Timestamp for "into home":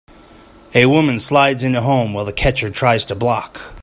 1.61-2.15